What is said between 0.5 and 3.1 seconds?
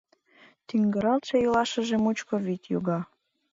Туҥгыралтше йолашыже мучко вӱд йога.